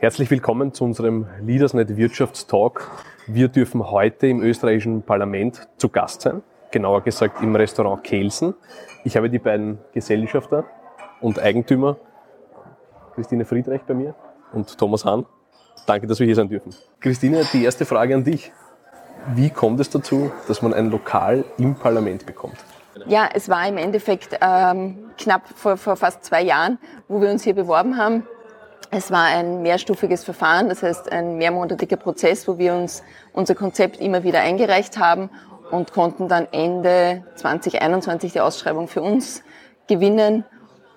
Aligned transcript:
Herzlich 0.00 0.30
willkommen 0.30 0.72
zu 0.72 0.84
unserem 0.84 1.26
LeadersNet 1.44 1.96
Wirtschaftstalk. 1.96 2.88
Wir 3.26 3.48
dürfen 3.48 3.90
heute 3.90 4.28
im 4.28 4.40
österreichischen 4.42 5.02
Parlament 5.02 5.66
zu 5.76 5.88
Gast 5.88 6.20
sein, 6.20 6.44
genauer 6.70 7.02
gesagt 7.02 7.42
im 7.42 7.56
Restaurant 7.56 8.04
Kelsen. 8.04 8.54
Ich 9.02 9.16
habe 9.16 9.28
die 9.28 9.40
beiden 9.40 9.78
Gesellschafter 9.92 10.66
und 11.20 11.40
Eigentümer, 11.40 11.96
Christine 13.16 13.44
Friedreich 13.44 13.80
bei 13.88 13.94
mir 13.94 14.14
und 14.52 14.78
Thomas 14.78 15.04
Hahn. 15.04 15.26
Danke, 15.84 16.06
dass 16.06 16.20
wir 16.20 16.26
hier 16.26 16.36
sein 16.36 16.48
dürfen. 16.48 16.72
Christine, 17.00 17.44
die 17.52 17.64
erste 17.64 17.84
Frage 17.84 18.14
an 18.14 18.22
dich. 18.22 18.52
Wie 19.34 19.50
kommt 19.50 19.80
es 19.80 19.90
dazu, 19.90 20.30
dass 20.46 20.62
man 20.62 20.74
ein 20.74 20.92
Lokal 20.92 21.44
im 21.56 21.74
Parlament 21.74 22.24
bekommt? 22.24 22.58
Ja, 23.08 23.28
es 23.34 23.48
war 23.48 23.66
im 23.66 23.78
Endeffekt 23.78 24.38
ähm, 24.40 25.10
knapp 25.18 25.48
vor, 25.56 25.76
vor 25.76 25.96
fast 25.96 26.24
zwei 26.24 26.42
Jahren, 26.42 26.78
wo 27.08 27.20
wir 27.20 27.32
uns 27.32 27.42
hier 27.42 27.54
beworben 27.54 27.96
haben 27.96 28.22
es 28.90 29.10
war 29.10 29.24
ein 29.24 29.62
mehrstufiges 29.62 30.24
Verfahren, 30.24 30.68
das 30.68 30.82
heißt 30.82 31.12
ein 31.12 31.36
mehrmonatiger 31.36 31.96
Prozess, 31.96 32.48
wo 32.48 32.58
wir 32.58 32.74
uns 32.74 33.02
unser 33.32 33.54
Konzept 33.54 34.00
immer 34.00 34.22
wieder 34.22 34.40
eingereicht 34.40 34.98
haben 34.98 35.30
und 35.70 35.92
konnten 35.92 36.28
dann 36.28 36.48
Ende 36.52 37.24
2021 37.36 38.32
die 38.32 38.40
Ausschreibung 38.40 38.88
für 38.88 39.02
uns 39.02 39.42
gewinnen 39.86 40.44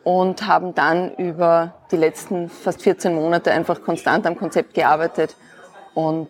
und 0.03 0.47
haben 0.47 0.73
dann 0.73 1.13
über 1.15 1.75
die 1.91 1.97
letzten 1.97 2.49
fast 2.49 2.81
14 2.81 3.13
Monate 3.13 3.51
einfach 3.51 3.81
konstant 3.81 4.25
am 4.25 4.37
Konzept 4.37 4.73
gearbeitet 4.73 5.35
und 5.93 6.29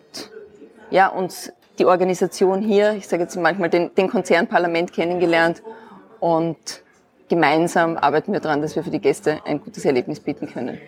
ja, 0.90 1.08
uns 1.08 1.52
die 1.78 1.86
Organisation 1.86 2.60
hier, 2.60 2.92
ich 2.92 3.08
sage 3.08 3.22
jetzt 3.22 3.36
manchmal 3.36 3.70
den, 3.70 3.94
den 3.94 4.10
Konzernparlament 4.10 4.92
kennengelernt 4.92 5.62
und 6.20 6.82
gemeinsam 7.28 7.96
arbeiten 7.96 8.32
wir 8.32 8.40
daran, 8.40 8.60
dass 8.60 8.76
wir 8.76 8.84
für 8.84 8.90
die 8.90 9.00
Gäste 9.00 9.40
ein 9.46 9.60
gutes 9.60 9.84
Erlebnis 9.86 10.20
bieten 10.20 10.52
können. 10.52 10.78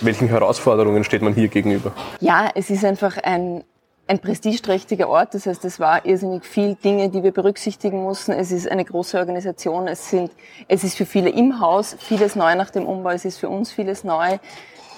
Welchen 0.00 0.28
Herausforderungen 0.28 1.04
steht 1.04 1.22
man 1.22 1.34
hier 1.34 1.48
gegenüber? 1.48 1.92
Ja, 2.20 2.50
es 2.54 2.70
ist 2.70 2.84
einfach 2.84 3.16
ein, 3.18 3.64
ein 4.06 4.20
prestigeträchtiger 4.20 5.08
Ort. 5.08 5.34
Das 5.34 5.46
heißt, 5.46 5.64
es 5.64 5.80
war 5.80 6.06
irrsinnig 6.06 6.44
viel 6.44 6.76
Dinge, 6.76 7.08
die 7.08 7.22
wir 7.22 7.32
berücksichtigen 7.32 8.02
mussten. 8.02 8.32
Es 8.32 8.52
ist 8.52 8.70
eine 8.70 8.84
große 8.84 9.18
Organisation. 9.18 9.88
Es 9.88 10.10
sind, 10.10 10.30
es 10.68 10.84
ist 10.84 10.96
für 10.96 11.06
viele 11.06 11.30
im 11.30 11.60
Haus 11.60 11.96
vieles 11.98 12.36
neu 12.36 12.54
nach 12.54 12.70
dem 12.70 12.86
Umbau. 12.86 13.10
Es 13.10 13.24
ist 13.24 13.38
für 13.38 13.48
uns 13.48 13.72
vieles 13.72 14.04
neu. 14.04 14.38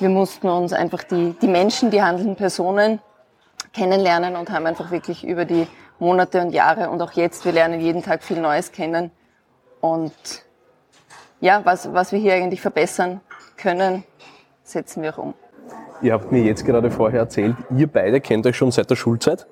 Wir 0.00 0.08
mussten 0.08 0.48
uns 0.48 0.72
einfach 0.72 1.02
die, 1.02 1.34
die 1.40 1.48
Menschen, 1.48 1.90
die 1.90 2.02
handelnden 2.02 2.36
Personen 2.36 3.00
kennenlernen 3.72 4.36
und 4.36 4.50
haben 4.50 4.66
einfach 4.66 4.90
wirklich 4.90 5.24
über 5.24 5.44
die 5.44 5.66
Monate 5.98 6.40
und 6.40 6.52
Jahre 6.52 6.90
und 6.90 7.00
auch 7.02 7.12
jetzt, 7.12 7.44
wir 7.44 7.52
lernen 7.52 7.80
jeden 7.80 8.02
Tag 8.02 8.22
viel 8.22 8.40
Neues 8.40 8.72
kennen. 8.72 9.10
Und 9.80 10.12
ja, 11.40 11.60
was, 11.64 11.92
was 11.92 12.12
wir 12.12 12.18
hier 12.18 12.34
eigentlich 12.34 12.60
verbessern 12.60 13.20
können, 13.56 14.04
setzen 14.70 15.02
wir 15.02 15.14
auch 15.14 15.18
um. 15.18 15.34
Ihr 16.02 16.14
habt 16.14 16.32
mir 16.32 16.42
jetzt 16.42 16.64
gerade 16.64 16.90
vorher 16.90 17.20
erzählt, 17.20 17.56
ihr 17.76 17.86
beide 17.86 18.20
kennt 18.20 18.46
euch 18.46 18.56
schon 18.56 18.70
seit 18.70 18.88
der 18.90 18.96
Schulzeit. 18.96 19.46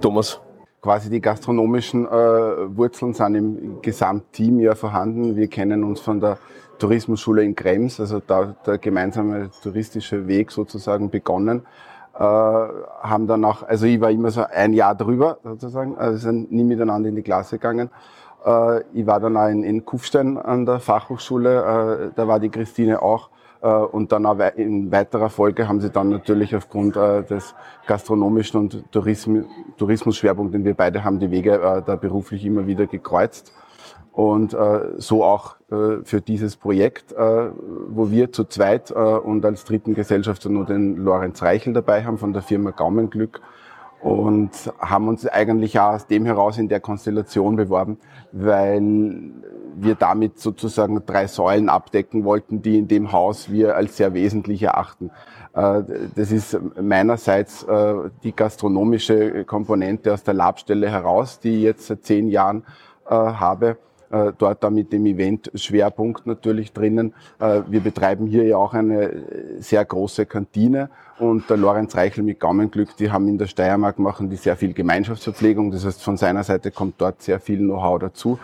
Thomas. 0.00 0.40
Quasi 0.80 1.08
die 1.08 1.22
gastronomischen 1.22 2.06
äh, 2.06 2.10
Wurzeln 2.10 3.14
sind 3.14 3.34
im 3.34 3.80
Gesamtteam 3.80 4.60
ja 4.60 4.74
vorhanden. 4.74 5.34
Wir 5.34 5.48
kennen 5.48 5.82
uns 5.82 5.98
von 5.98 6.20
der 6.20 6.36
Tourismusschule 6.78 7.42
in 7.42 7.54
Krems, 7.54 7.98
also 8.00 8.20
da 8.20 8.54
der 8.66 8.76
gemeinsame 8.76 9.50
touristische 9.62 10.26
Weg 10.26 10.50
sozusagen 10.50 11.08
begonnen. 11.08 11.62
Äh, 12.16 12.22
haben 12.22 13.26
dann 13.26 13.44
auch, 13.46 13.62
also 13.62 13.86
ich 13.86 14.00
war 14.00 14.10
immer 14.10 14.30
so 14.30 14.44
ein 14.44 14.74
Jahr 14.74 14.94
drüber 14.94 15.38
sozusagen, 15.42 15.96
also 15.96 16.18
sind 16.18 16.52
nie 16.52 16.64
miteinander 16.64 17.08
in 17.08 17.16
die 17.16 17.22
Klasse 17.22 17.56
gegangen. 17.56 17.90
Äh, 18.44 18.82
ich 18.92 19.06
war 19.06 19.20
dann 19.20 19.36
auch 19.36 19.48
in, 19.48 19.64
in 19.64 19.84
Kufstein 19.84 20.36
an 20.36 20.66
der 20.66 20.80
Fachhochschule, 20.80 22.10
äh, 22.10 22.10
da 22.14 22.28
war 22.28 22.38
die 22.38 22.50
Christine 22.50 23.02
auch 23.02 23.30
und 23.68 24.12
dann 24.12 24.26
auch 24.26 24.38
in 24.56 24.92
weiterer 24.92 25.30
Folge 25.30 25.68
haben 25.68 25.80
sie 25.80 25.90
dann 25.90 26.10
natürlich 26.10 26.54
aufgrund 26.54 26.96
äh, 26.96 27.22
des 27.22 27.54
gastronomischen 27.86 28.60
und 28.60 28.84
Tourismus-Schwerpunkts, 28.92 30.52
den 30.52 30.64
wir 30.64 30.74
beide 30.74 31.02
haben, 31.02 31.18
die 31.18 31.30
Wege 31.30 31.54
äh, 31.54 31.82
da 31.82 31.96
beruflich 31.96 32.44
immer 32.44 32.66
wieder 32.66 32.86
gekreuzt. 32.86 33.52
Und 34.12 34.56
so 34.98 35.24
auch 35.24 35.56
für 35.68 36.20
dieses 36.20 36.54
Projekt, 36.54 37.12
wo 37.16 38.12
wir 38.12 38.30
zu 38.30 38.44
zweit 38.44 38.92
und 38.92 39.44
als 39.44 39.64
dritten 39.64 39.94
Gesellschafter 39.94 40.50
nur 40.50 40.66
den 40.66 40.98
Lorenz 40.98 41.42
Reichel 41.42 41.72
dabei 41.72 42.04
haben 42.04 42.16
von 42.16 42.32
der 42.32 42.42
Firma 42.42 42.70
Gaumenglück 42.70 43.40
und 44.04 44.50
haben 44.78 45.08
uns 45.08 45.26
eigentlich 45.26 45.80
auch 45.80 45.94
aus 45.94 46.06
dem 46.06 46.26
heraus 46.26 46.58
in 46.58 46.68
der 46.68 46.78
Konstellation 46.78 47.56
beworben, 47.56 47.98
weil 48.32 48.82
wir 49.76 49.94
damit 49.94 50.38
sozusagen 50.38 51.04
drei 51.06 51.26
Säulen 51.26 51.68
abdecken 51.68 52.24
wollten, 52.24 52.62
die 52.62 52.78
in 52.78 52.88
dem 52.88 53.12
Haus 53.12 53.50
wir 53.50 53.76
als 53.76 53.96
sehr 53.96 54.14
wesentlich 54.14 54.62
erachten. 54.62 55.10
Äh, 55.54 55.82
das 56.14 56.32
ist 56.32 56.58
meinerseits 56.80 57.62
äh, 57.64 57.94
die 58.22 58.34
gastronomische 58.34 59.44
Komponente 59.44 60.12
aus 60.12 60.24
der 60.24 60.34
Labstelle 60.34 60.90
heraus, 60.90 61.40
die 61.40 61.56
ich 61.56 61.62
jetzt 61.62 61.86
seit 61.86 62.04
zehn 62.04 62.28
Jahren 62.28 62.64
äh, 63.08 63.14
habe 63.14 63.76
dort 64.38 64.62
da 64.62 64.70
mit 64.70 64.92
dem 64.92 65.06
Event-Schwerpunkt 65.06 66.24
natürlich 66.24 66.72
drinnen. 66.72 67.14
Wir 67.40 67.80
betreiben 67.80 68.26
hier 68.28 68.44
ja 68.44 68.58
auch 68.58 68.72
eine 68.72 69.24
sehr 69.58 69.84
große 69.84 70.24
Kantine 70.26 70.88
und 71.18 71.48
der 71.48 71.56
Lorenz 71.56 71.96
Reichel 71.96 72.24
mit 72.24 72.40
Gaumenglück, 72.40 72.96
die 72.96 73.10
haben 73.10 73.28
in 73.28 73.38
der 73.38 73.46
Steiermark 73.46 73.98
machen 73.98 74.30
die 74.30 74.36
sehr 74.36 74.56
viel 74.56 74.72
Gemeinschaftsverpflegung. 74.72 75.70
Das 75.70 75.84
heißt, 75.84 76.02
von 76.02 76.16
seiner 76.16 76.44
Seite 76.44 76.70
kommt 76.70 77.00
dort 77.00 77.22
sehr 77.22 77.40
viel 77.40 77.58
Know-how 77.58 77.98
dazu. 77.98 78.38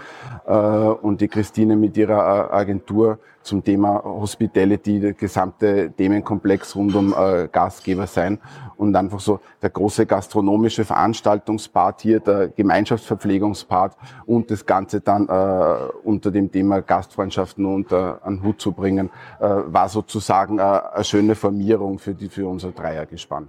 Äh, 0.46 0.52
und 0.52 1.20
die 1.20 1.28
Christine 1.28 1.76
mit 1.76 1.96
ihrer 1.96 2.52
Agentur 2.52 3.18
zum 3.42 3.64
Thema 3.64 4.02
Hospitality, 4.04 5.00
der 5.00 5.12
gesamte 5.14 5.90
Themenkomplex 5.96 6.76
rund 6.76 6.94
um 6.94 7.14
Gastgeber 7.50 8.06
sein 8.06 8.38
und 8.80 8.96
einfach 8.96 9.20
so 9.20 9.40
der 9.60 9.68
große 9.68 10.06
gastronomische 10.06 10.86
Veranstaltungspart 10.86 12.00
hier, 12.00 12.18
der 12.18 12.48
Gemeinschaftsverpflegungspart 12.48 13.94
und 14.24 14.50
das 14.50 14.64
Ganze 14.64 15.02
dann 15.02 15.28
äh, 15.28 15.74
unter 16.02 16.30
dem 16.30 16.50
Thema 16.50 16.80
Gastfreundschaften 16.80 17.66
unter 17.66 18.24
einen 18.24 18.42
Hut 18.42 18.60
zu 18.60 18.72
bringen, 18.72 19.10
äh, 19.38 19.44
war 19.44 19.90
sozusagen 19.90 20.58
äh, 20.58 20.62
eine 20.62 21.04
schöne 21.04 21.34
Formierung 21.34 21.98
für, 21.98 22.14
die, 22.14 22.30
für 22.30 22.48
unser 22.64 22.72
Dreiergespann. 22.72 23.48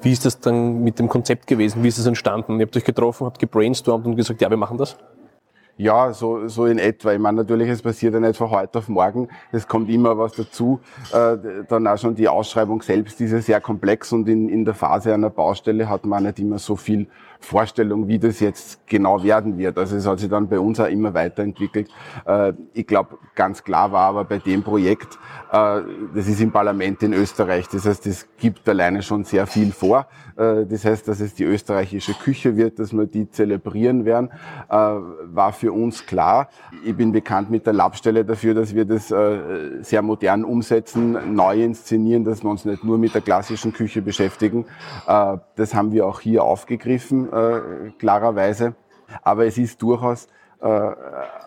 Wie 0.00 0.12
ist 0.12 0.24
das 0.24 0.38
dann 0.38 0.82
mit 0.82 0.98
dem 0.98 1.08
Konzept 1.08 1.46
gewesen? 1.46 1.82
Wie 1.82 1.88
ist 1.88 1.98
es 1.98 2.06
entstanden? 2.06 2.58
Ihr 2.58 2.66
habt 2.66 2.76
euch 2.76 2.84
getroffen, 2.84 3.26
habt 3.26 3.38
gebrainstormt 3.38 4.06
und 4.06 4.16
gesagt, 4.16 4.40
ja, 4.40 4.50
wir 4.50 4.56
machen 4.56 4.78
das? 4.78 4.96
Ja, 5.78 6.12
so, 6.12 6.48
so 6.48 6.66
in 6.66 6.78
etwa. 6.78 7.12
Ich 7.12 7.18
meine, 7.18 7.38
natürlich, 7.38 7.68
es 7.68 7.82
passiert 7.82 8.14
ja 8.14 8.20
nicht 8.20 8.36
von 8.36 8.50
heute 8.50 8.78
auf 8.78 8.88
morgen. 8.88 9.28
Es 9.52 9.66
kommt 9.66 9.88
immer 9.88 10.18
was 10.18 10.32
dazu. 10.32 10.80
Äh, 11.12 11.38
dann 11.66 11.86
auch 11.86 11.96
schon 11.96 12.14
die 12.14 12.28
Ausschreibung 12.28 12.82
selbst 12.82 13.20
ist 13.20 13.32
ja 13.32 13.40
sehr 13.40 13.60
komplex 13.60 14.12
und 14.12 14.28
in, 14.28 14.48
in 14.48 14.64
der 14.64 14.74
Phase 14.74 15.14
einer 15.14 15.30
Baustelle 15.30 15.88
hat 15.88 16.04
man 16.04 16.24
nicht 16.24 16.38
immer 16.38 16.58
so 16.58 16.76
viel 16.76 17.08
Vorstellung, 17.44 18.08
wie 18.08 18.18
das 18.18 18.40
jetzt 18.40 18.86
genau 18.86 19.22
werden 19.22 19.58
wird. 19.58 19.76
Also 19.78 19.96
es 19.96 20.06
hat 20.06 20.20
sich 20.20 20.28
dann 20.28 20.48
bei 20.48 20.58
uns 20.58 20.78
auch 20.80 20.86
immer 20.86 21.12
weiterentwickelt. 21.14 21.88
Äh, 22.26 22.52
ich 22.72 22.86
glaube, 22.86 23.18
ganz 23.34 23.64
klar 23.64 23.92
war 23.92 24.08
aber 24.08 24.24
bei 24.24 24.38
dem 24.38 24.62
Projekt, 24.62 25.18
äh, 25.52 25.80
das 26.14 26.28
ist 26.28 26.40
im 26.40 26.52
Parlament 26.52 27.02
in 27.02 27.12
Österreich. 27.12 27.68
Das 27.68 27.84
heißt, 27.86 28.06
es 28.06 28.28
gibt 28.38 28.68
alleine 28.68 29.02
schon 29.02 29.24
sehr 29.24 29.46
viel 29.46 29.72
vor. 29.72 30.06
Äh, 30.36 30.66
das 30.66 30.84
heißt, 30.84 31.08
dass 31.08 31.20
es 31.20 31.34
die 31.34 31.44
österreichische 31.44 32.14
Küche 32.14 32.56
wird, 32.56 32.78
dass 32.78 32.92
wir 32.92 33.06
die 33.06 33.30
zelebrieren 33.30 34.04
werden, 34.04 34.30
war 34.68 35.52
für 35.52 35.72
uns 35.72 36.06
klar. 36.06 36.48
Ich 36.84 36.96
bin 36.96 37.12
bekannt 37.12 37.50
mit 37.50 37.66
der 37.66 37.72
Labstelle 37.72 38.24
dafür, 38.24 38.54
dass 38.54 38.74
wir 38.74 38.84
das 38.84 39.08
sehr 39.08 40.02
modern 40.02 40.44
umsetzen, 40.44 41.34
neu 41.34 41.62
inszenieren, 41.62 42.24
dass 42.24 42.42
wir 42.42 42.50
uns 42.50 42.64
nicht 42.64 42.84
nur 42.84 42.98
mit 42.98 43.14
der 43.14 43.20
klassischen 43.20 43.72
Küche 43.72 44.02
beschäftigen. 44.02 44.66
Das 45.06 45.74
haben 45.74 45.92
wir 45.92 46.06
auch 46.06 46.20
hier 46.20 46.44
aufgegriffen 46.44 47.31
äh, 47.32 47.90
klarerweise. 47.98 48.74
Aber 49.22 49.46
es 49.46 49.58
ist 49.58 49.82
durchaus 49.82 50.28
äh, 50.60 50.92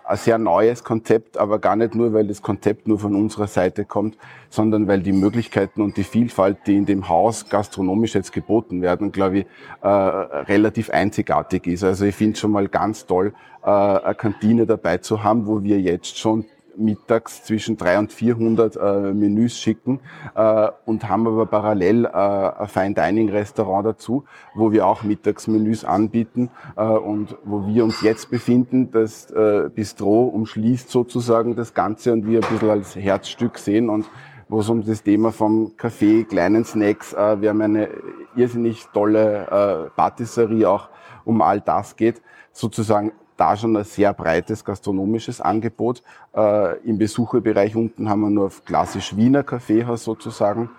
ein 0.07 0.17
sehr 0.17 0.37
neues 0.37 0.83
Konzept, 0.83 1.37
aber 1.37 1.57
gar 1.59 1.75
nicht 1.75 1.95
nur, 1.95 2.13
weil 2.13 2.27
das 2.27 2.41
Konzept 2.41 2.87
nur 2.87 2.99
von 2.99 3.15
unserer 3.15 3.47
Seite 3.47 3.85
kommt, 3.85 4.17
sondern 4.49 4.87
weil 4.87 5.01
die 5.01 5.13
Möglichkeiten 5.13 5.81
und 5.81 5.97
die 5.97 6.03
Vielfalt, 6.03 6.57
die 6.67 6.75
in 6.75 6.85
dem 6.85 7.09
Haus 7.09 7.49
gastronomisch 7.49 8.13
jetzt 8.13 8.33
geboten 8.33 8.81
werden, 8.81 9.11
glaube 9.11 9.39
ich, 9.39 9.45
äh, 9.81 9.87
relativ 9.87 10.89
einzigartig 10.89 11.65
ist. 11.65 11.83
Also 11.83 12.05
ich 12.05 12.15
finde 12.15 12.37
schon 12.37 12.51
mal 12.51 12.67
ganz 12.67 13.05
toll, 13.05 13.33
äh, 13.63 13.69
eine 13.69 14.15
Kantine 14.15 14.65
dabei 14.65 14.97
zu 14.97 15.23
haben, 15.23 15.47
wo 15.47 15.63
wir 15.63 15.79
jetzt 15.79 16.17
schon 16.17 16.45
mittags 16.77 17.43
zwischen 17.43 17.77
300 17.77 17.99
und 17.99 18.13
400 18.13 18.75
äh, 18.75 19.13
Menüs 19.13 19.57
schicken 19.57 19.99
äh, 20.35 20.69
und 20.85 21.07
haben 21.07 21.27
aber 21.27 21.45
parallel 21.45 22.05
äh, 22.05 22.09
ein 22.09 22.67
Fine 22.67 22.93
Dining 22.93 23.29
Restaurant 23.29 23.85
dazu, 23.85 24.25
wo 24.53 24.71
wir 24.71 24.85
auch 24.85 25.03
Mittagsmenüs 25.03 25.85
anbieten 25.85 26.49
äh, 26.75 26.83
und 26.83 27.37
wo 27.43 27.67
wir 27.67 27.83
uns 27.83 28.01
jetzt 28.01 28.29
befinden. 28.29 28.91
Das 28.91 29.31
äh, 29.31 29.69
Bistro 29.73 30.25
umschließt 30.25 30.89
sozusagen 30.89 31.55
das 31.55 31.73
Ganze 31.73 32.13
und 32.13 32.27
wir 32.27 32.43
ein 32.43 32.49
bisschen 32.49 32.69
als 32.69 32.95
Herzstück 32.95 33.57
sehen 33.57 33.89
und 33.89 34.05
wo 34.47 34.59
es 34.59 34.69
um 34.69 34.85
das 34.85 35.01
Thema 35.01 35.31
vom 35.31 35.75
Kaffee, 35.75 36.23
kleinen 36.23 36.65
Snacks, 36.65 37.13
äh, 37.13 37.41
wir 37.41 37.49
haben 37.49 37.61
eine 37.61 37.89
irrsinnig 38.35 38.85
tolle 38.93 39.91
Patisserie 39.95 40.69
auch, 40.69 40.89
um 41.23 41.41
all 41.41 41.61
das 41.61 41.95
geht, 41.95 42.21
sozusagen 42.51 43.13
da 43.37 43.55
schon 43.55 43.75
ein 43.75 43.83
sehr 43.83 44.13
breites 44.13 44.63
gastronomisches 44.63 45.41
Angebot. 45.41 46.03
Äh, 46.35 46.77
Im 46.79 46.97
Besucherbereich 46.97 47.75
unten 47.75 48.09
haben 48.09 48.21
wir 48.21 48.29
nur 48.29 48.51
klassisch 48.65 49.15
Wiener 49.15 49.43
Kaffeehaus 49.43 50.03
sozusagen. 50.03 50.69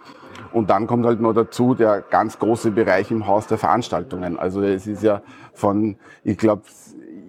Und 0.53 0.70
dann 0.70 0.87
kommt 0.87 1.06
halt 1.06 1.20
noch 1.20 1.32
dazu 1.32 1.75
der 1.75 2.03
ganz 2.03 2.38
große 2.38 2.70
Bereich 2.70 3.11
im 3.11 3.26
Haus 3.26 3.47
der 3.47 3.58
Veranstaltungen. 3.58 4.38
Also 4.38 4.62
es 4.62 4.87
ist 4.87 5.03
ja 5.03 5.23
von, 5.55 5.97
ich 6.25 6.37
glaube, 6.37 6.62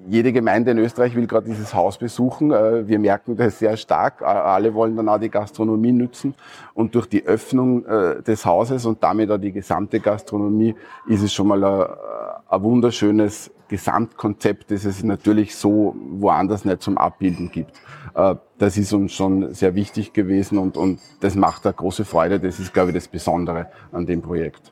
jede 0.10 0.32
Gemeinde 0.32 0.72
in 0.72 0.78
Österreich 0.78 1.16
will 1.16 1.28
gerade 1.28 1.48
dieses 1.48 1.74
Haus 1.74 1.98
besuchen. 1.98 2.52
Äh, 2.52 2.88
wir 2.88 3.00
merken 3.00 3.36
das 3.36 3.60
sehr 3.60 3.76
stark. 3.76 4.22
Alle 4.22 4.74
wollen 4.74 4.96
dann 4.96 5.10
auch 5.10 5.20
die 5.20 5.30
Gastronomie 5.30 5.92
nützen. 5.92 6.34
Und 6.74 6.96
durch 6.96 7.08
die 7.08 7.26
Öffnung 7.26 7.86
äh, 7.86 8.22
des 8.22 8.46
Hauses 8.46 8.86
und 8.86 9.04
damit 9.04 9.30
auch 9.32 9.38
die 9.38 9.52
gesamte 9.52 10.00
Gastronomie 10.00 10.76
ist 11.08 11.24
es 11.24 11.34
schon 11.34 11.48
mal 11.48 11.64
ein, 11.64 11.88
ein 12.48 12.64
wunderschönes 12.64 13.52
Gesamtkonzept, 13.70 14.72
das 14.72 14.86
es 14.86 15.04
natürlich 15.04 15.56
so 15.56 15.96
woanders 16.12 16.66
nicht 16.66 16.82
zum 16.82 16.98
Abbilden 16.98 17.52
gibt. 17.52 17.72
Äh, 18.16 18.36
das 18.58 18.78
ist 18.78 18.94
uns 18.94 19.14
schon 19.14 19.54
sehr 19.54 19.76
wichtig 19.76 20.14
gewesen 20.14 20.58
und, 20.58 20.78
und 20.78 21.00
das 21.20 21.36
macht 21.36 21.66
eine 21.66 21.74
große 21.74 22.06
Freude. 22.06 22.40
Das 22.40 22.60
ist, 22.60 22.74
glaube 22.74 22.90
ich, 22.90 22.96
das 22.96 23.08
Besondere 23.08 23.68
an 23.92 24.06
dem 24.06 24.22
Projekt 24.22 24.72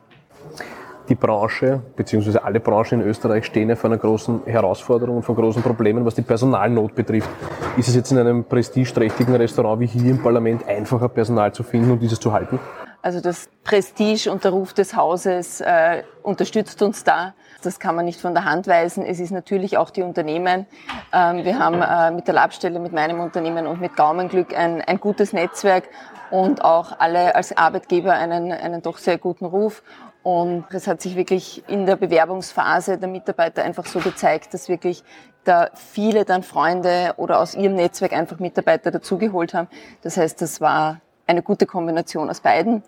die 1.08 1.14
Branche 1.14 1.82
beziehungsweise 1.94 2.42
alle 2.42 2.60
Branchen 2.60 3.00
in 3.00 3.06
Österreich 3.06 3.46
stehen 3.46 3.68
ja 3.68 3.76
vor 3.76 3.90
einer 3.90 3.98
großen 3.98 4.42
Herausforderung 4.44 5.16
und 5.16 5.22
vor 5.22 5.36
großen 5.36 5.62
Problemen, 5.62 6.04
was 6.04 6.14
die 6.14 6.22
Personalnot 6.22 6.94
betrifft. 6.94 7.28
Ist 7.76 7.88
es 7.88 7.94
jetzt 7.94 8.12
in 8.12 8.18
einem 8.18 8.44
prestigeträchtigen 8.44 9.34
Restaurant 9.34 9.80
wie 9.80 9.86
hier 9.86 10.10
im 10.10 10.22
Parlament 10.22 10.66
einfacher, 10.66 11.08
Personal 11.08 11.52
zu 11.52 11.62
finden 11.62 11.90
und 11.92 12.00
dieses 12.00 12.20
zu 12.20 12.32
halten? 12.32 12.58
Also 13.06 13.20
das 13.20 13.48
Prestige 13.62 14.32
und 14.32 14.42
der 14.42 14.50
Ruf 14.50 14.72
des 14.72 14.96
Hauses 14.96 15.60
äh, 15.60 16.02
unterstützt 16.24 16.82
uns 16.82 17.04
da. 17.04 17.34
Das 17.62 17.78
kann 17.78 17.94
man 17.94 18.04
nicht 18.04 18.20
von 18.20 18.34
der 18.34 18.44
Hand 18.44 18.66
weisen. 18.66 19.06
Es 19.06 19.20
ist 19.20 19.30
natürlich 19.30 19.78
auch 19.78 19.90
die 19.90 20.02
Unternehmen. 20.02 20.66
Ähm, 21.12 21.44
wir 21.44 21.56
haben 21.60 21.80
äh, 21.82 22.10
mit 22.10 22.26
der 22.26 22.34
Labstelle, 22.34 22.80
mit 22.80 22.92
meinem 22.92 23.20
Unternehmen 23.20 23.68
und 23.68 23.80
mit 23.80 23.94
Gaumenglück 23.94 24.58
ein, 24.58 24.82
ein 24.82 24.98
gutes 24.98 25.32
Netzwerk 25.32 25.84
und 26.32 26.64
auch 26.64 26.98
alle 26.98 27.36
als 27.36 27.56
Arbeitgeber 27.56 28.12
einen, 28.12 28.50
einen 28.50 28.82
doch 28.82 28.98
sehr 28.98 29.18
guten 29.18 29.44
Ruf. 29.44 29.84
Und 30.24 30.64
es 30.70 30.88
hat 30.88 31.00
sich 31.00 31.14
wirklich 31.14 31.62
in 31.68 31.86
der 31.86 31.94
Bewerbungsphase 31.94 32.98
der 32.98 33.08
Mitarbeiter 33.08 33.62
einfach 33.62 33.86
so 33.86 34.00
gezeigt, 34.00 34.52
dass 34.52 34.68
wirklich 34.68 35.04
da 35.44 35.70
viele 35.74 36.24
dann 36.24 36.42
Freunde 36.42 37.14
oder 37.18 37.38
aus 37.38 37.54
ihrem 37.54 37.76
Netzwerk 37.76 38.12
einfach 38.12 38.40
Mitarbeiter 38.40 38.90
dazugeholt 38.90 39.54
haben. 39.54 39.68
Das 40.02 40.16
heißt, 40.16 40.42
das 40.42 40.60
war 40.60 41.00
eine 41.26 41.42
gute 41.42 41.66
Kombination 41.66 42.30
aus 42.30 42.40
beiden. 42.40 42.82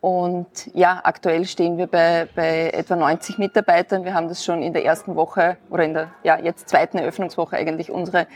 Und 0.00 0.70
ja, 0.74 1.00
aktuell 1.04 1.44
stehen 1.44 1.76
wir 1.76 1.86
bei, 1.86 2.26
bei 2.34 2.70
etwa 2.70 2.96
90 2.96 3.36
Mitarbeitern. 3.38 4.04
Wir 4.04 4.14
haben 4.14 4.28
das 4.28 4.44
schon 4.44 4.62
in 4.62 4.72
der 4.72 4.84
ersten 4.84 5.14
Woche 5.14 5.58
oder 5.68 5.84
in 5.84 5.92
der 5.92 6.10
ja, 6.22 6.38
jetzt 6.38 6.70
zweiten 6.70 6.96
Eröffnungswoche 6.96 7.56
eigentlich 7.56 7.90
unsere 7.90 8.26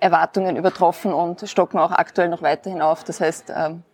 Erwartungen 0.00 0.56
übertroffen 0.56 1.12
und 1.12 1.48
stocken 1.48 1.78
auch 1.78 1.92
aktuell 1.92 2.28
noch 2.28 2.42
weiterhin 2.42 2.82
auf. 2.82 3.04
Das 3.04 3.20
heißt, 3.20 3.52
ähm, 3.56 3.84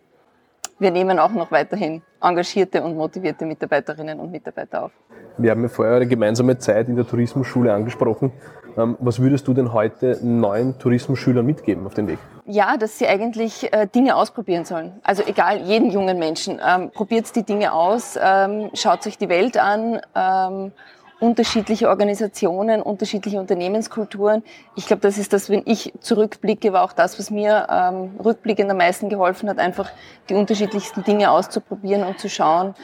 wir 0.78 0.90
nehmen 0.90 1.18
auch 1.18 1.32
noch 1.32 1.50
weiterhin 1.50 2.02
engagierte 2.20 2.82
und 2.82 2.96
motivierte 2.96 3.46
Mitarbeiterinnen 3.46 4.18
und 4.20 4.30
Mitarbeiter 4.30 4.84
auf. 4.84 4.92
Wir 5.36 5.52
haben 5.52 5.62
ja 5.62 5.68
vorher 5.68 5.96
eine 5.96 6.06
gemeinsame 6.06 6.58
Zeit 6.58 6.88
in 6.88 6.96
der 6.96 7.06
Tourismusschule 7.06 7.72
angesprochen. 7.72 8.32
Ähm, 8.76 8.96
was 9.00 9.20
würdest 9.20 9.46
du 9.48 9.54
denn 9.54 9.72
heute 9.72 10.18
neuen 10.22 10.78
Tourismusschülern 10.78 11.44
mitgeben 11.44 11.86
auf 11.86 11.94
den 11.94 12.06
Weg? 12.06 12.18
Ja, 12.44 12.76
dass 12.76 12.98
sie 12.98 13.06
eigentlich 13.06 13.72
äh, 13.72 13.86
Dinge 13.86 14.16
ausprobieren 14.16 14.64
sollen. 14.64 15.00
Also 15.02 15.22
egal, 15.26 15.62
jeden 15.62 15.90
jungen 15.90 16.18
Menschen. 16.18 16.60
Ähm, 16.64 16.90
probiert 16.90 17.34
die 17.34 17.42
Dinge 17.42 17.72
aus, 17.72 18.18
ähm, 18.20 18.70
schaut 18.74 19.02
sich 19.02 19.18
die 19.18 19.28
Welt 19.28 19.56
an, 19.56 20.00
ähm, 20.14 20.72
unterschiedliche 21.20 21.88
Organisationen, 21.88 22.80
unterschiedliche 22.80 23.40
Unternehmenskulturen. 23.40 24.42
Ich 24.76 24.86
glaube, 24.86 25.02
das 25.02 25.18
ist 25.18 25.32
das, 25.32 25.50
wenn 25.50 25.62
ich 25.64 25.92
zurückblicke, 26.00 26.72
war 26.72 26.84
auch 26.84 26.92
das, 26.92 27.18
was 27.18 27.30
mir 27.30 27.66
ähm, 27.70 28.12
rückblickend 28.24 28.70
am 28.70 28.76
meisten 28.76 29.08
geholfen 29.08 29.48
hat, 29.48 29.58
einfach 29.58 29.90
die 30.28 30.34
unterschiedlichsten 30.34 31.02
Dinge 31.02 31.30
auszuprobieren 31.30 32.04
und 32.04 32.20
zu 32.20 32.28
schauen, 32.28 32.74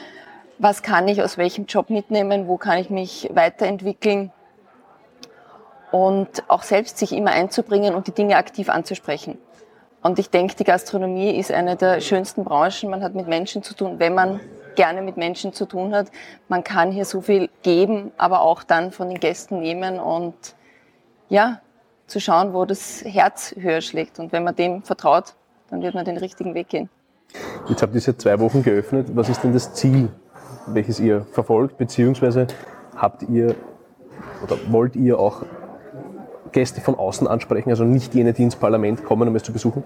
was 0.58 0.82
kann 0.82 1.08
ich 1.08 1.22
aus 1.22 1.38
welchem 1.38 1.66
Job 1.66 1.90
mitnehmen, 1.90 2.48
wo 2.48 2.56
kann 2.56 2.78
ich 2.78 2.90
mich 2.90 3.31
weiterentwickeln 3.32 4.32
und 5.90 6.42
auch 6.48 6.62
selbst 6.62 6.98
sich 6.98 7.12
immer 7.12 7.30
einzubringen 7.30 7.94
und 7.94 8.08
die 8.08 8.12
Dinge 8.12 8.37
aktiv 8.37 8.69
anzusprechen. 8.69 9.38
Und 10.02 10.19
ich 10.19 10.28
denke, 10.28 10.54
die 10.56 10.64
Gastronomie 10.64 11.30
ist 11.38 11.50
eine 11.50 11.76
der 11.76 12.00
schönsten 12.00 12.44
Branchen. 12.44 12.90
Man 12.90 13.02
hat 13.02 13.14
mit 13.14 13.26
Menschen 13.26 13.62
zu 13.62 13.75
tun, 13.75 13.98
wenn 13.98 14.14
man 14.14 14.40
gerne 14.75 15.03
mit 15.03 15.17
Menschen 15.17 15.53
zu 15.53 15.67
tun 15.67 15.94
hat. 15.94 16.11
Man 16.49 16.65
kann 16.65 16.91
hier 16.91 17.05
so 17.05 17.21
viel 17.21 17.49
geben, 17.62 18.12
aber 18.17 18.41
auch 18.41 18.62
dann 18.62 18.93
von 18.93 19.09
den 19.09 19.21
Gästen 19.21 19.61
nehmen 19.61 19.99
und 19.99 20.35
ja, 21.29 21.61
zu 22.06 22.21
schauen, 22.21 22.53
wo 22.53 22.65
das 22.65 23.03
Herz 23.05 23.55
höher 23.59 23.81
schlägt. 23.81 24.19
Und 24.19 24.32
wenn 24.32 24.44
man 24.44 24.55
dem 24.55 24.82
vertraut, 24.82 25.35
dann 25.71 25.82
wird 25.82 25.94
man 25.94 26.05
den 26.05 26.19
richtigen 26.19 26.55
Weg 26.55 26.69
gehen. 26.69 26.88
Jetzt 27.69 27.82
habt 27.82 27.94
ihr 27.94 28.00
seit 28.00 28.21
zwei 28.21 28.38
Wochen 28.41 28.62
geöffnet. 28.62 29.09
Was 29.15 29.29
ist 29.29 29.43
denn 29.43 29.53
das 29.53 29.75
Ziel, 29.75 30.09
welches 30.67 31.00
ihr 31.00 31.26
verfolgt? 31.32 31.79
Beziehungsweise 31.79 32.47
habt 32.94 33.23
ihr 33.23 33.55
oder 34.43 34.56
wollt 34.69 34.94
ihr 34.97 35.19
auch 35.19 35.43
Gäste 36.53 36.81
von 36.81 36.94
außen 36.94 37.26
ansprechen, 37.26 37.71
also 37.71 37.85
nicht 37.85 38.15
jene, 38.15 38.32
die 38.32 38.44
ins 38.44 38.56
Parlament 38.56 39.05
kommen, 39.05 39.29
um 39.29 39.35
es 39.35 39.43
zu 39.43 39.53
besuchen? 39.53 39.82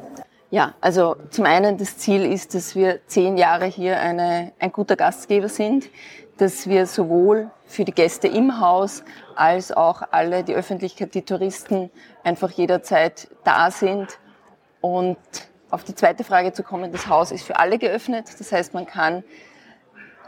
Ja, 0.50 0.72
also 0.80 1.14
zum 1.28 1.44
einen 1.44 1.76
das 1.76 1.98
Ziel 1.98 2.24
ist, 2.24 2.54
dass 2.54 2.74
wir 2.74 3.06
zehn 3.06 3.36
Jahre 3.36 3.66
hier 3.66 4.00
eine, 4.00 4.52
ein 4.58 4.72
guter 4.72 4.96
Gastgeber 4.96 5.50
sind, 5.50 5.90
dass 6.38 6.66
wir 6.66 6.86
sowohl 6.86 7.50
für 7.66 7.84
die 7.84 7.92
Gäste 7.92 8.28
im 8.28 8.58
Haus 8.58 9.04
als 9.36 9.72
auch 9.72 10.00
alle, 10.10 10.44
die 10.44 10.54
Öffentlichkeit, 10.54 11.14
die 11.14 11.20
Touristen 11.20 11.90
einfach 12.24 12.50
jederzeit 12.50 13.28
da 13.44 13.70
sind. 13.70 14.18
Und 14.80 15.18
auf 15.68 15.84
die 15.84 15.94
zweite 15.94 16.24
Frage 16.24 16.54
zu 16.54 16.62
kommen, 16.62 16.92
das 16.92 17.08
Haus 17.08 17.30
ist 17.30 17.44
für 17.44 17.58
alle 17.58 17.76
geöffnet. 17.76 18.24
Das 18.38 18.50
heißt, 18.50 18.72
man 18.72 18.86
kann 18.86 19.24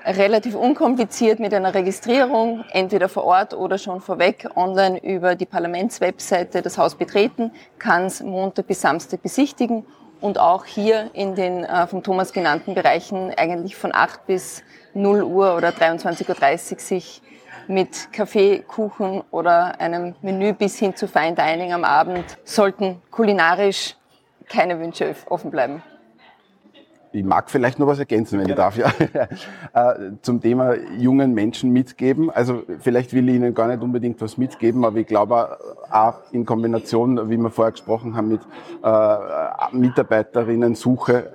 relativ 0.04 0.54
unkompliziert 0.54 1.40
mit 1.40 1.54
einer 1.54 1.72
Registrierung, 1.72 2.64
entweder 2.72 3.08
vor 3.08 3.24
Ort 3.24 3.54
oder 3.54 3.78
schon 3.78 4.02
vorweg 4.02 4.50
online 4.54 5.02
über 5.02 5.34
die 5.34 5.46
Parlamentswebseite 5.46 6.60
das 6.60 6.76
Haus 6.76 6.94
betreten, 6.94 7.52
kann 7.78 8.04
es 8.04 8.22
Montag 8.22 8.66
bis 8.66 8.82
Samstag 8.82 9.22
besichtigen 9.22 9.86
und 10.20 10.38
auch 10.38 10.64
hier 10.64 11.10
in 11.12 11.34
den 11.34 11.64
äh, 11.64 11.86
vom 11.86 12.02
Thomas 12.02 12.32
genannten 12.32 12.74
Bereichen 12.74 13.32
eigentlich 13.36 13.76
von 13.76 13.94
8 13.94 14.26
bis 14.26 14.62
0 14.94 15.22
Uhr 15.22 15.56
oder 15.56 15.70
23.30 15.70 16.72
Uhr 16.72 16.78
sich 16.78 17.22
mit 17.68 18.12
Kaffee, 18.12 18.60
Kuchen 18.60 19.22
oder 19.30 19.80
einem 19.80 20.14
Menü 20.22 20.52
bis 20.52 20.78
hin 20.78 20.96
zu 20.96 21.06
Fine 21.06 21.34
Dining 21.34 21.72
am 21.72 21.84
Abend 21.84 22.24
sollten 22.44 23.00
kulinarisch 23.10 23.96
keine 24.48 24.80
Wünsche 24.80 25.14
offen 25.28 25.50
bleiben. 25.50 25.82
Ich 27.12 27.24
mag 27.24 27.50
vielleicht 27.50 27.78
noch 27.78 27.88
was 27.88 27.98
ergänzen, 27.98 28.38
wenn 28.38 28.48
ich 28.48 28.54
darf. 28.54 28.76
Ja. 28.76 28.92
Äh, 29.72 30.12
zum 30.22 30.40
Thema 30.40 30.74
jungen 30.98 31.32
Menschen 31.32 31.70
mitgeben. 31.70 32.28
Also 32.30 32.62
vielleicht 32.80 33.12
will 33.12 33.28
ich 33.28 33.36
Ihnen 33.36 33.54
gar 33.54 33.68
nicht 33.68 33.82
unbedingt 33.82 34.20
was 34.20 34.36
mitgeben, 34.36 34.84
aber 34.84 34.98
ich 34.98 35.06
glaube 35.06 35.58
auch 35.90 36.14
in 36.32 36.44
Kombination, 36.44 37.30
wie 37.30 37.36
wir 37.36 37.50
vorher 37.50 37.72
gesprochen 37.72 38.16
haben, 38.16 38.28
mit 38.28 38.40
äh, 38.82 39.76
Mitarbeiterinnen-Suche 39.76 41.30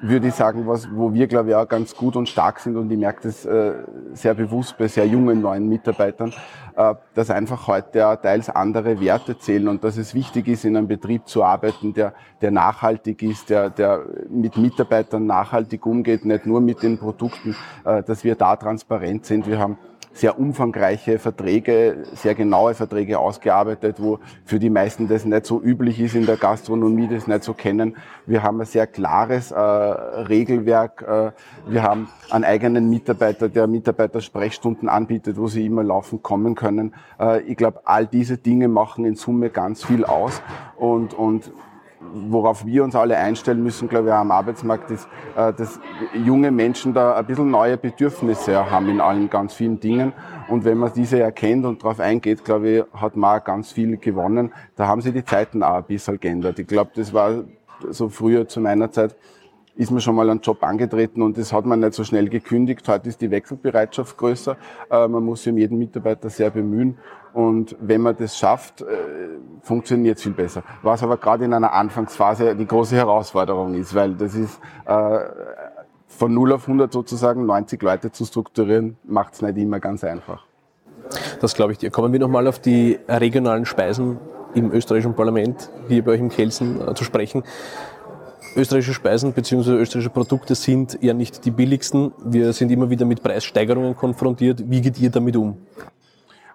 würde 0.00 0.28
ich 0.28 0.34
sagen, 0.34 0.66
was, 0.66 0.88
wo 0.92 1.12
wir, 1.12 1.26
glaube 1.26 1.50
ich, 1.50 1.54
auch 1.54 1.68
ganz 1.68 1.94
gut 1.94 2.16
und 2.16 2.28
stark 2.28 2.60
sind 2.60 2.76
und 2.76 2.90
ich 2.90 2.98
merke 2.98 3.22
das 3.22 3.44
äh, 3.44 3.74
sehr 4.12 4.34
bewusst 4.34 4.78
bei 4.78 4.86
sehr 4.86 5.06
jungen 5.06 5.40
neuen 5.40 5.68
Mitarbeitern, 5.68 6.32
äh, 6.76 6.94
dass 7.14 7.30
einfach 7.30 7.66
heute 7.66 8.06
auch 8.06 8.16
teils 8.16 8.48
andere 8.48 9.00
Werte 9.00 9.38
zählen 9.38 9.68
und 9.68 9.82
dass 9.82 9.96
es 9.96 10.14
wichtig 10.14 10.48
ist, 10.48 10.64
in 10.64 10.76
einem 10.76 10.88
Betrieb 10.88 11.26
zu 11.26 11.42
arbeiten, 11.42 11.94
der, 11.94 12.14
der 12.40 12.50
nachhaltig 12.50 13.22
ist, 13.22 13.50
der, 13.50 13.70
der 13.70 14.04
mit 14.28 14.56
Mitarbeitern 14.56 15.26
nachhaltig 15.26 15.84
umgeht, 15.84 16.24
nicht 16.24 16.46
nur 16.46 16.60
mit 16.60 16.82
den 16.82 16.98
Produkten, 16.98 17.56
äh, 17.84 18.02
dass 18.02 18.22
wir 18.22 18.36
da 18.36 18.54
transparent 18.56 19.26
sind. 19.26 19.46
Wir 19.46 19.58
haben 19.58 19.78
sehr 20.18 20.38
umfangreiche 20.38 21.20
Verträge, 21.20 22.04
sehr 22.14 22.34
genaue 22.34 22.74
Verträge 22.74 23.20
ausgearbeitet, 23.20 23.96
wo 23.98 24.18
für 24.44 24.58
die 24.58 24.68
meisten 24.68 25.06
das 25.06 25.24
nicht 25.24 25.46
so 25.46 25.62
üblich 25.62 26.00
ist 26.00 26.16
in 26.16 26.26
der 26.26 26.36
Gastronomie, 26.36 27.06
das 27.06 27.28
nicht 27.28 27.44
so 27.44 27.54
kennen. 27.54 27.96
Wir 28.26 28.42
haben 28.42 28.60
ein 28.60 28.66
sehr 28.66 28.88
klares 28.88 29.52
äh, 29.52 29.58
Regelwerk. 29.60 31.02
Äh, 31.02 31.30
wir 31.70 31.82
haben 31.84 32.08
einen 32.30 32.44
eigenen 32.44 32.90
Mitarbeiter, 32.90 33.48
der 33.48 33.68
Mitarbeitersprechstunden 33.68 34.88
anbietet, 34.88 35.36
wo 35.38 35.46
sie 35.46 35.64
immer 35.64 35.84
laufen 35.84 36.20
kommen 36.20 36.56
können. 36.56 36.94
Äh, 37.20 37.42
ich 37.42 37.56
glaube, 37.56 37.82
all 37.84 38.06
diese 38.06 38.38
Dinge 38.38 38.66
machen 38.66 39.04
in 39.04 39.14
Summe 39.14 39.50
ganz 39.50 39.84
viel 39.84 40.04
aus 40.04 40.42
und, 40.76 41.14
und 41.14 41.52
worauf 42.00 42.64
wir 42.64 42.84
uns 42.84 42.94
alle 42.94 43.16
einstellen 43.16 43.62
müssen, 43.62 43.88
glaube 43.88 44.08
ich, 44.08 44.14
am 44.14 44.30
Arbeitsmarkt, 44.30 44.90
ist, 44.90 45.08
äh, 45.36 45.52
dass 45.52 45.80
junge 46.14 46.50
Menschen 46.50 46.94
da 46.94 47.16
ein 47.16 47.26
bisschen 47.26 47.50
neue 47.50 47.76
Bedürfnisse 47.76 48.70
haben 48.70 48.88
in 48.88 49.00
allen 49.00 49.28
ganz 49.30 49.54
vielen 49.54 49.80
Dingen. 49.80 50.12
Und 50.48 50.64
wenn 50.64 50.78
man 50.78 50.92
diese 50.92 51.20
erkennt 51.20 51.66
und 51.66 51.82
darauf 51.82 52.00
eingeht, 52.00 52.44
glaube 52.44 52.68
ich, 52.68 52.84
hat 52.94 53.16
man 53.16 53.38
auch 53.38 53.44
ganz 53.44 53.72
viel 53.72 53.96
gewonnen. 53.96 54.52
Da 54.76 54.86
haben 54.86 55.00
sich 55.00 55.12
die 55.12 55.24
Zeiten 55.24 55.62
auch 55.62 55.74
ein 55.74 55.84
bisschen 55.84 56.18
geändert. 56.20 56.58
Ich 56.58 56.66
glaube, 56.66 56.90
das 56.94 57.12
war 57.12 57.44
so 57.90 58.08
früher 58.08 58.48
zu 58.48 58.60
meiner 58.60 58.90
Zeit, 58.90 59.16
ist 59.78 59.92
man 59.92 60.00
schon 60.00 60.16
mal 60.16 60.28
einen 60.28 60.40
Job 60.40 60.64
angetreten 60.64 61.22
und 61.22 61.38
das 61.38 61.52
hat 61.52 61.64
man 61.64 61.78
nicht 61.78 61.94
so 61.94 62.02
schnell 62.02 62.28
gekündigt. 62.28 62.86
Heute 62.88 63.08
ist 63.08 63.20
die 63.20 63.30
Wechselbereitschaft 63.30 64.18
größer. 64.18 64.56
Äh, 64.90 65.06
man 65.06 65.22
muss 65.24 65.44
sich 65.44 65.52
um 65.52 65.58
jeden 65.58 65.78
Mitarbeiter 65.78 66.28
sehr 66.28 66.50
bemühen 66.50 66.98
Und 67.32 67.76
wenn 67.80 68.00
man 68.00 68.16
das 68.16 68.36
schafft, 68.36 68.82
äh, 68.82 68.86
funktioniert 69.62 70.16
es 70.16 70.24
viel 70.24 70.32
besser. 70.32 70.64
Was 70.82 71.04
aber 71.04 71.16
gerade 71.16 71.44
in 71.44 71.54
einer 71.54 71.72
Anfangsphase 71.72 72.56
die 72.56 72.66
große 72.66 72.96
Herausforderung 72.96 73.74
ist, 73.74 73.94
weil 73.94 74.14
das 74.14 74.34
ist 74.34 74.58
äh, 74.84 75.18
von 76.08 76.34
0 76.34 76.54
auf 76.54 76.62
100 76.62 76.92
sozusagen 76.92 77.46
90 77.46 77.80
Leute 77.80 78.10
zu 78.10 78.24
strukturieren, 78.24 78.96
macht 79.04 79.34
es 79.34 79.42
nicht 79.42 79.56
immer 79.58 79.78
ganz 79.78 80.02
einfach. 80.02 80.44
Das 81.40 81.54
glaube 81.54 81.70
ich 81.70 81.78
dir. 81.78 81.92
Kommen 81.92 82.12
wir 82.12 82.18
nochmal 82.18 82.48
auf 82.48 82.58
die 82.58 82.98
regionalen 83.06 83.64
Speisen 83.64 84.18
im 84.54 84.72
österreichischen 84.72 85.14
Parlament, 85.14 85.70
hier 85.86 86.02
bei 86.04 86.12
euch 86.12 86.20
im 86.20 86.30
Kelsen 86.30 86.80
zu 86.96 87.04
sprechen. 87.04 87.44
Österreichische 88.56 88.94
Speisen 88.94 89.32
bzw. 89.32 89.72
österreichische 89.72 90.10
Produkte 90.10 90.54
sind 90.54 90.98
ja 91.00 91.14
nicht 91.14 91.44
die 91.44 91.50
billigsten. 91.50 92.12
Wir 92.24 92.52
sind 92.52 92.70
immer 92.70 92.90
wieder 92.90 93.04
mit 93.04 93.22
Preissteigerungen 93.22 93.96
konfrontiert. 93.96 94.62
Wie 94.68 94.80
geht 94.80 94.98
ihr 94.98 95.10
damit 95.10 95.36
um? 95.36 95.56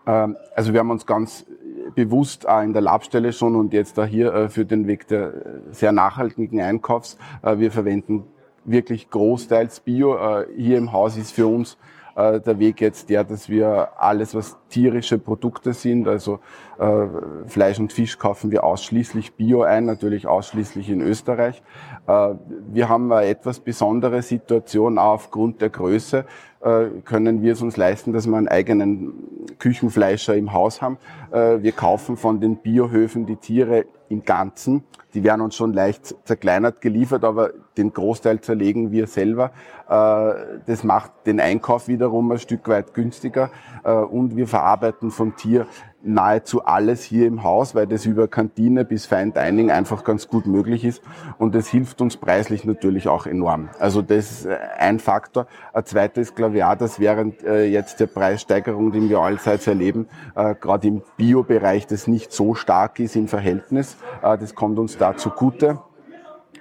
Ähm, 0.06 0.36
also 0.56 0.74
wir 0.74 0.80
haben 0.80 0.92
uns 0.92 1.06
ganz 1.06 1.46
bewusst 1.96 2.48
auch 2.48 2.62
in 2.62 2.74
der 2.74 2.82
Labstelle 2.82 3.34
schon 3.34 3.56
und 3.56 3.74
jetzt 3.74 3.98
da 3.98 4.06
hier 4.06 4.34
äh, 4.34 4.50
für 4.50 4.66
den 4.66 4.88
Weg 4.88 5.08
der 5.08 5.34
sehr 5.72 5.92
nachhaltigen 5.92 6.62
Einkaufs. 6.62 7.18
Äh, 7.42 7.58
wir 7.60 7.72
verwenden 7.72 8.24
wirklich 8.66 9.10
großteils 9.10 9.82
Bio. 9.82 10.16
Äh, 10.16 10.48
hier 10.58 10.78
im 10.78 10.92
Haus 10.92 11.18
ist 11.18 11.32
für 11.32 11.48
uns 11.48 11.78
äh, 12.16 12.40
der 12.40 12.60
Weg 12.60 12.82
jetzt 12.82 13.10
der, 13.10 13.24
dass 13.24 13.50
wir 13.50 13.90
alles, 13.98 14.36
was 14.36 14.58
tierische 14.70 15.18
Produkte 15.18 15.74
sind, 15.74 16.08
also 16.08 16.40
äh, 16.80 17.06
Fleisch 17.48 17.80
und 17.80 17.94
Fisch 17.94 18.18
kaufen 18.18 18.52
wir 18.52 18.64
ausschließlich 18.64 19.34
Bio 19.34 19.64
ein, 19.64 19.86
natürlich 19.86 20.28
ausschließlich 20.28 20.90
in 20.90 21.02
Österreich. 21.02 21.62
Äh, 22.08 22.36
wir 22.72 22.90
haben 22.90 23.12
eine 23.12 23.28
etwas 23.28 23.60
besondere 23.60 24.22
Situation, 24.22 24.98
aufgrund 24.98 25.62
der 25.62 25.70
Größe 25.70 26.26
äh, 26.62 26.86
können 27.04 27.42
wir 27.42 27.54
es 27.54 27.62
uns 27.62 27.78
leisten, 27.78 28.14
dass 28.14 28.28
wir 28.28 28.38
einen 28.38 28.48
eigenen 28.48 29.14
Küchenfleischer 29.60 30.36
im 30.36 30.54
Haus 30.54 30.82
haben. 30.82 30.98
Äh, 31.32 31.62
wir 31.62 31.72
kaufen 31.72 32.18
von 32.18 32.40
den 32.40 32.58
Biohöfen 32.58 33.26
die 33.26 33.36
Tiere 33.36 33.86
im 34.10 34.24
Ganzen. 34.24 34.84
Die 35.14 35.24
werden 35.24 35.42
uns 35.42 35.56
schon 35.56 35.74
leicht 35.74 36.16
zerkleinert 36.26 36.82
geliefert, 36.82 37.24
aber 37.24 37.52
den 37.78 37.94
Großteil 37.94 38.42
zerlegen 38.42 38.92
wir 38.92 39.08
selber. 39.08 39.52
Äh, 39.88 40.60
das 40.66 40.84
macht 40.84 41.12
den 41.26 41.40
Einkauf 41.40 41.88
wiederum 41.88 42.32
ein 42.32 42.40
Stück 42.40 42.68
weit 42.68 42.94
günstiger 42.94 43.50
und 43.84 44.38
wir 44.38 44.48
verarbeiten 44.48 45.12
vom 45.12 45.36
Tier 45.36 45.68
nahezu 46.04 46.66
alles 46.66 47.04
hier 47.04 47.26
im 47.28 47.44
Haus, 47.44 47.76
weil 47.76 47.88
das 47.88 48.06
über 48.06 48.28
Kantine 48.28 48.84
bis 48.86 49.06
Fine 49.06 49.32
Dining 49.32 49.72
einfach 49.72 50.04
ganz 50.04 50.28
gut 50.28 50.46
möglich 50.46 50.84
ist. 50.84 51.02
Und 51.38 51.56
das 51.56 51.68
hilft 51.68 52.02
uns 52.02 52.18
preislich 52.18 52.66
natürlich 52.66 53.08
auch 53.08 53.26
enorm. 53.26 53.70
Also 53.80 54.02
das 54.02 54.32
ist 54.32 54.48
ein 54.78 55.00
Faktor. 55.00 55.48
Ein 55.72 55.86
zweiter 55.86 56.22
ist, 56.22 56.34
auch, 56.40 56.76
dass 56.76 57.00
während 57.00 57.44
äh, 57.44 57.66
jetzt 57.66 58.00
der 58.00 58.08
Preissteigerung, 58.08 58.92
die 58.92 59.10
wir 59.10 59.20
allseits 59.20 59.66
erleben, 59.68 60.08
äh, 60.36 60.56
gerade 60.56 60.88
im 60.88 61.02
Bio-Bereich 61.18 61.88
das 61.88 62.08
nicht 62.08 62.32
so 62.34 62.54
stark 62.54 63.00
ist 63.00 63.16
im 63.16 63.28
Verhältnis. 63.28 63.98
Äh, 64.22 64.38
das 64.38 64.56
kommt 64.56 64.80
uns 64.80 64.98
da 65.04 65.18
zugute. 65.18 65.80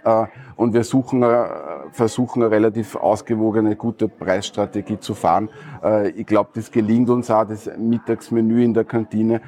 Äh, 0.05 0.27
und 0.57 0.75
wir 0.75 0.83
suchen, 0.83 1.23
äh, 1.23 1.45
versuchen 1.93 2.43
eine 2.43 2.51
relativ 2.51 2.97
ausgewogene, 2.97 3.77
gute 3.77 4.09
Preisstrategie 4.09 4.99
zu 4.99 5.15
fahren. 5.15 5.49
Äh, 5.83 6.11
ich 6.11 6.27
glaube, 6.27 6.51
das 6.55 6.73
gelingt 6.73 7.09
uns 7.09 7.31
auch. 7.31 7.45
Das 7.45 7.71
Mittagsmenü 7.79 8.65
in 8.65 8.75
der 8.75 8.85
Kantine 8.85 9.41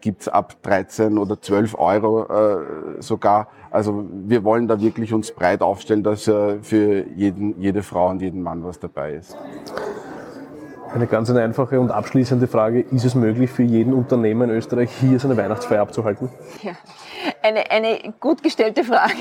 gibt's 0.00 0.26
ab 0.26 0.54
13 0.62 1.18
oder 1.18 1.38
12 1.38 1.74
Euro 1.78 2.26
sogar. 3.00 3.48
Also 3.70 4.06
wir 4.10 4.42
wollen 4.42 4.66
da 4.66 4.80
wirklich 4.80 5.12
uns 5.12 5.32
breit 5.32 5.60
aufstellen, 5.60 6.02
dass 6.02 6.22
für 6.22 7.04
jeden, 7.14 7.60
jede 7.60 7.82
Frau 7.82 8.08
und 8.08 8.22
jeden 8.22 8.42
Mann 8.42 8.64
was 8.64 8.78
dabei 8.78 9.16
ist. 9.16 9.36
Eine 10.94 11.06
ganz 11.06 11.30
einfache 11.30 11.78
und 11.78 11.90
abschließende 11.90 12.46
Frage. 12.46 12.80
Ist 12.80 13.04
es 13.04 13.14
möglich 13.14 13.50
für 13.50 13.62
jeden 13.62 13.92
Unternehmer 13.92 14.44
in 14.44 14.50
Österreich, 14.50 14.90
hier 14.90 15.20
seine 15.20 15.36
Weihnachtsfeier 15.36 15.82
abzuhalten? 15.82 16.30
Ja, 16.62 16.72
eine, 17.42 17.70
eine 17.70 18.14
gut 18.20 18.42
gestellte 18.42 18.84
Frage. 18.84 19.14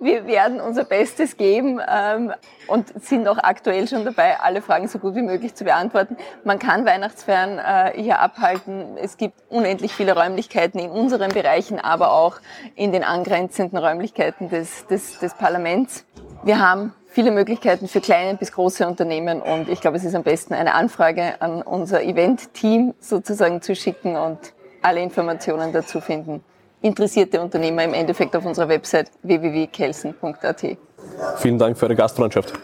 Wir 0.00 0.26
werden 0.26 0.60
unser 0.60 0.84
Bestes 0.84 1.36
geben 1.36 1.80
ähm, 1.86 2.32
und 2.66 3.02
sind 3.02 3.26
auch 3.28 3.38
aktuell 3.38 3.88
schon 3.88 4.04
dabei, 4.04 4.38
alle 4.40 4.62
Fragen 4.62 4.88
so 4.88 4.98
gut 4.98 5.14
wie 5.14 5.22
möglich 5.22 5.54
zu 5.54 5.64
beantworten. 5.64 6.16
Man 6.44 6.58
kann 6.58 6.86
Weihnachtsfeiern 6.86 7.58
äh, 7.58 8.00
hier 8.00 8.20
abhalten. 8.20 8.96
Es 8.96 9.16
gibt 9.16 9.34
unendlich 9.48 9.92
viele 9.92 10.14
Räumlichkeiten 10.14 10.78
in 10.78 10.90
unseren 10.90 11.32
Bereichen, 11.32 11.80
aber 11.80 12.12
auch 12.12 12.36
in 12.74 12.92
den 12.92 13.04
angrenzenden 13.04 13.78
Räumlichkeiten 13.78 14.48
des, 14.48 14.86
des, 14.86 15.18
des 15.18 15.34
Parlaments. 15.34 16.04
Wir 16.44 16.60
haben 16.60 16.94
viele 17.06 17.30
Möglichkeiten 17.30 17.88
für 17.88 18.00
kleine 18.00 18.36
bis 18.36 18.52
große 18.52 18.86
Unternehmen 18.86 19.42
und 19.42 19.68
ich 19.68 19.80
glaube, 19.80 19.96
es 19.96 20.04
ist 20.04 20.14
am 20.14 20.22
besten, 20.22 20.54
eine 20.54 20.74
Anfrage 20.74 21.40
an 21.40 21.62
unser 21.62 22.02
Event-Team 22.02 22.94
sozusagen 23.00 23.60
zu 23.60 23.74
schicken 23.74 24.16
und 24.16 24.38
alle 24.82 25.00
Informationen 25.00 25.72
dazu 25.72 26.00
finden 26.00 26.44
interessierte 26.82 27.40
Unternehmer 27.40 27.84
im 27.84 27.94
Endeffekt 27.94 28.34
auf 28.36 28.44
unserer 28.44 28.68
Website 28.68 29.10
www.kelsen.at. 29.22 30.76
Vielen 31.36 31.58
Dank 31.58 31.78
für 31.78 31.86
Ihre 31.86 31.96
Gastfreundschaft. 31.96 32.58